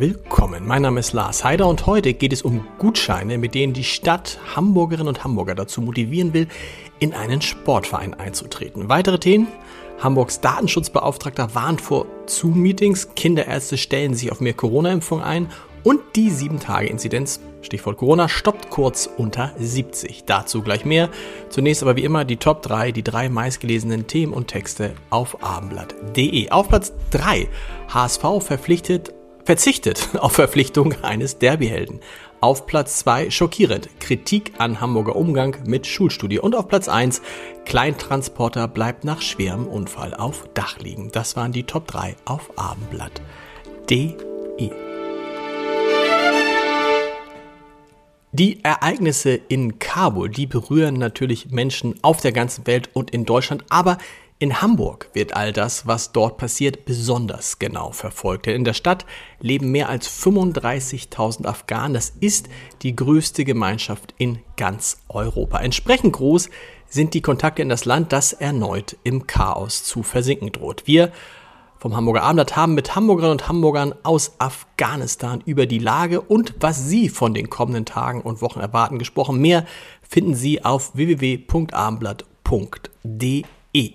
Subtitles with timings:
[0.00, 0.66] Willkommen.
[0.66, 4.38] Mein Name ist Lars Heider und heute geht es um Gutscheine, mit denen die Stadt
[4.56, 6.48] Hamburgerinnen und Hamburger dazu motivieren will,
[6.98, 8.88] in einen Sportverein einzutreten.
[8.88, 9.48] Weitere Themen?
[9.98, 15.48] Hamburgs Datenschutzbeauftragter warnt vor Zoom-Meetings, Kinderärzte stellen sich auf mehr Corona-Impfung ein
[15.84, 20.24] und die 7-Tage-Inzidenz, Stichwort Corona, stoppt kurz unter 70.
[20.24, 21.10] Dazu gleich mehr.
[21.50, 26.50] Zunächst aber wie immer die Top 3, die drei meistgelesenen Themen und Texte auf abendblatt.de.
[26.50, 27.48] Auf Platz 3
[27.88, 29.12] HSV verpflichtet,
[29.44, 32.00] verzichtet auf Verpflichtung eines Derbyhelden.
[32.40, 36.40] Auf Platz 2 schockierend Kritik an Hamburger Umgang mit Schulstudie.
[36.40, 37.22] Und auf Platz 1
[37.64, 41.10] Kleintransporter bleibt nach schwerem Unfall auf Dach liegen.
[41.12, 44.12] Das waren die Top 3 auf Abendblatt.de.
[48.34, 53.62] Die Ereignisse in Kabul, die berühren natürlich Menschen auf der ganzen Welt und in Deutschland,
[53.68, 53.98] aber
[54.42, 58.46] in Hamburg wird all das, was dort passiert, besonders genau verfolgt.
[58.46, 59.06] Denn in der Stadt
[59.38, 61.94] leben mehr als 35.000 Afghanen.
[61.94, 62.48] Das ist
[62.82, 65.60] die größte Gemeinschaft in ganz Europa.
[65.60, 66.50] Entsprechend groß
[66.88, 70.82] sind die Kontakte in das Land, das erneut im Chaos zu versinken droht.
[70.86, 71.12] Wir
[71.78, 76.88] vom Hamburger Abendblatt haben mit Hamburgerinnen und Hamburgern aus Afghanistan über die Lage und was
[76.88, 79.40] sie von den kommenden Tagen und Wochen erwarten gesprochen.
[79.40, 79.66] Mehr
[80.02, 83.92] finden Sie auf www.abendblatt.de.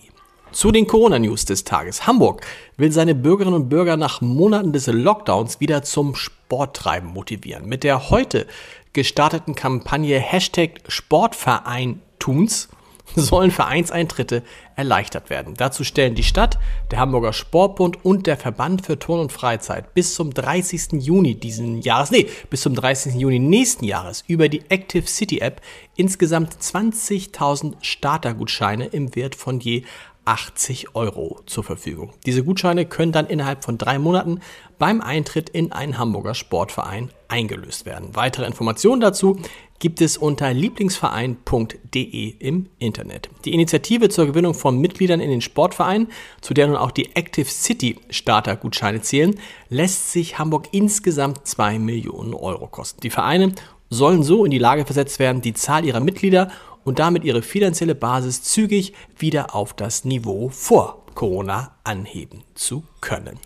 [0.51, 2.07] Zu den Corona-News des Tages.
[2.07, 2.45] Hamburg
[2.77, 7.67] will seine Bürgerinnen und Bürger nach Monaten des Lockdowns wieder zum Sporttreiben motivieren.
[7.67, 8.47] Mit der heute
[8.93, 12.69] gestarteten Kampagne Hashtag Sportverein Tuns
[13.15, 14.43] sollen Vereinseintritte
[14.75, 15.53] erleichtert werden.
[15.55, 16.59] Dazu stellen die Stadt,
[16.91, 20.93] der Hamburger Sportbund und der Verband für Turn und Freizeit bis zum 30.
[21.03, 23.15] Juni diesen Jahres, nee, bis zum 30.
[23.15, 25.61] Juni nächsten Jahres über die Active City App
[25.95, 29.83] insgesamt 20.000 Startergutscheine im Wert von je
[30.27, 32.11] 80 Euro zur Verfügung.
[32.25, 34.41] Diese Gutscheine können dann innerhalb von drei Monaten
[34.77, 38.09] beim Eintritt in einen Hamburger Sportverein eingelöst werden.
[38.13, 39.39] Weitere Informationen dazu
[39.79, 43.29] gibt es unter lieblingsverein.de im Internet.
[43.45, 46.07] Die Initiative zur Gewinnung von Mitgliedern in den Sportverein,
[46.41, 49.39] zu der nun auch die Active City Startergutscheine zählen,
[49.69, 52.99] lässt sich Hamburg insgesamt 2 Millionen Euro kosten.
[52.99, 53.53] Die Vereine
[53.89, 56.51] sollen so in die Lage versetzt werden, die Zahl ihrer Mitglieder
[56.87, 63.37] und damit ihre finanzielle Basis zügig wieder auf das Niveau vor Corona anheben zu können.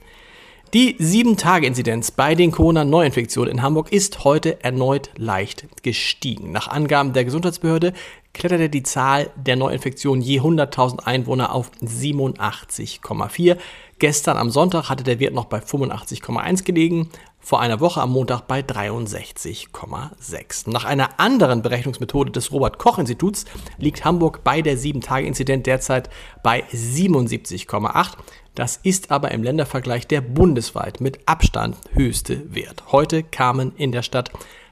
[0.75, 6.51] Die 7-Tage-Inzidenz bei den Corona-Neuinfektionen in Hamburg ist heute erneut leicht gestiegen.
[6.51, 7.93] Nach Angaben der Gesundheitsbehörde
[8.33, 13.57] kletterte die Zahl der Neuinfektionen je 100.000 Einwohner auf 87,4.
[13.99, 17.09] Gestern am Sonntag hatte der Wert noch bei 85,1 gelegen
[17.41, 20.69] vor einer Woche am Montag bei 63,6.
[20.69, 23.45] Nach einer anderen Berechnungsmethode des Robert Koch Instituts
[23.77, 26.09] liegt Hamburg bei der 7-Tage-Inzident derzeit
[26.43, 28.11] bei 77,8.
[28.55, 32.91] Das ist aber im Ländervergleich der bundesweit mit Abstand höchste Wert.
[32.91, 34.31] Heute kamen in der Stadt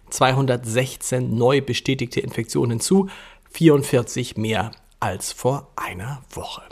[0.10, 3.10] 216 neu bestätigte Infektionen hinzu,
[3.52, 6.64] 44 mehr als vor einer Woche.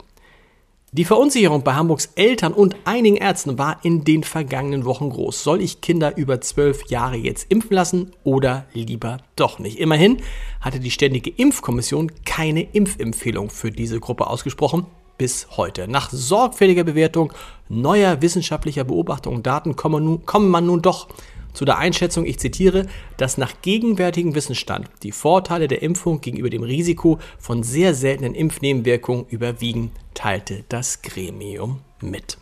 [0.90, 5.44] Die Verunsicherung bei Hamburgs Eltern und einigen Ärzten war in den vergangenen Wochen groß.
[5.44, 9.78] Soll ich Kinder über zwölf Jahre jetzt impfen lassen oder lieber doch nicht?
[9.78, 10.22] Immerhin
[10.62, 14.86] hatte die Ständige Impfkommission keine Impfempfehlung für diese Gruppe ausgesprochen
[15.18, 15.88] bis heute.
[15.88, 17.34] Nach sorgfältiger Bewertung
[17.68, 21.08] neuer wissenschaftlicher Beobachtungen und Daten kommen, nun, kommen man nun doch
[21.52, 26.62] zu der Einschätzung, ich zitiere, dass nach gegenwärtigem Wissensstand die Vorteile der Impfung gegenüber dem
[26.62, 32.38] Risiko von sehr seltenen Impfnebenwirkungen überwiegen, teilte das Gremium mit.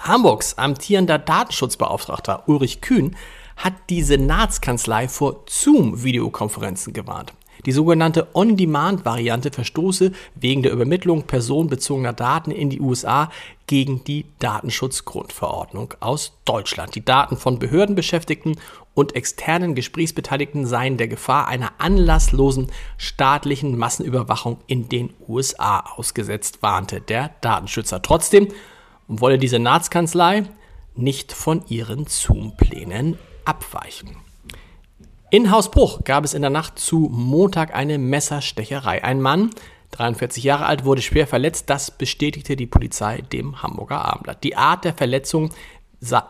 [0.00, 3.16] Hamburgs amtierender Datenschutzbeauftragter Ulrich Kühn
[3.56, 7.32] hat die Senatskanzlei vor Zoom-Videokonferenzen gewarnt.
[7.64, 13.30] Die sogenannte On-Demand-Variante verstoße wegen der Übermittlung personenbezogener Daten in die USA
[13.66, 16.94] gegen die Datenschutzgrundverordnung aus Deutschland.
[16.94, 18.56] Die Daten von Behördenbeschäftigten
[18.94, 27.00] und externen Gesprächsbeteiligten seien der Gefahr einer anlasslosen staatlichen Massenüberwachung in den USA ausgesetzt, warnte
[27.00, 28.02] der Datenschützer.
[28.02, 28.48] Trotzdem
[29.08, 30.44] wolle die Senatskanzlei
[30.94, 34.25] nicht von ihren Zoom-Plänen abweichen.
[35.28, 39.02] In Hausbruch gab es in der Nacht zu Montag eine Messerstecherei.
[39.02, 39.50] Ein Mann,
[39.90, 41.68] 43 Jahre alt, wurde schwer verletzt.
[41.68, 44.44] Das bestätigte die Polizei dem Hamburger Abendblatt.
[44.44, 45.50] Die Art der Verletzung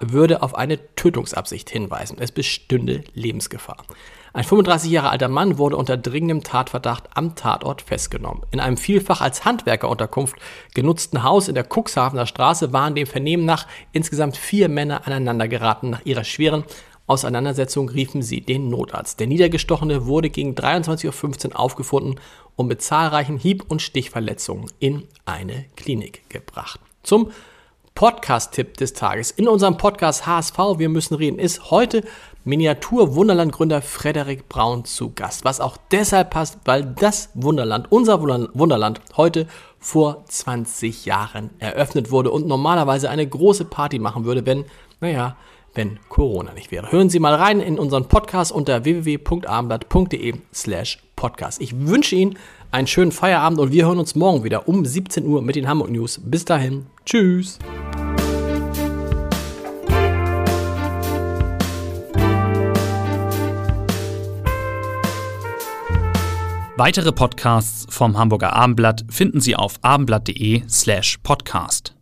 [0.00, 2.16] würde auf eine Tötungsabsicht hinweisen.
[2.20, 3.84] Es bestünde Lebensgefahr.
[4.32, 8.44] Ein 35 Jahre alter Mann wurde unter dringendem Tatverdacht am Tatort festgenommen.
[8.50, 10.36] In einem vielfach als Handwerkerunterkunft
[10.74, 15.90] genutzten Haus in der Cuxhavener Straße waren dem Vernehmen nach insgesamt vier Männer aneinandergeraten.
[15.90, 16.64] Nach ihrer schweren
[17.06, 19.20] Auseinandersetzung riefen sie den Notarzt.
[19.20, 22.20] Der Niedergestochene wurde gegen 23.15 Uhr aufgefunden
[22.56, 26.80] und mit zahlreichen Hieb- und Stichverletzungen in eine Klinik gebracht.
[27.02, 27.30] Zum
[27.94, 29.30] Podcast-Tipp des Tages.
[29.30, 32.02] In unserem Podcast HSV Wir müssen reden ist heute
[32.44, 35.44] Miniatur-Wunderland-Gründer Frederik Braun zu Gast.
[35.44, 39.46] Was auch deshalb passt, weil das Wunderland, unser Wunderland, heute
[39.78, 44.66] vor 20 Jahren eröffnet wurde und normalerweise eine große Party machen würde, wenn,
[45.00, 45.36] naja,
[45.76, 46.90] wenn Corona nicht wäre.
[46.90, 51.60] Hören Sie mal rein in unseren Podcast unter www.abendblatt.de slash podcast.
[51.60, 52.38] Ich wünsche Ihnen
[52.70, 55.90] einen schönen Feierabend und wir hören uns morgen wieder um 17 Uhr mit den Hamburg
[55.90, 56.20] News.
[56.24, 57.58] Bis dahin, tschüss.
[66.78, 71.95] Weitere Podcasts vom Hamburger Abendblatt finden Sie auf abendblatt.de slash podcast.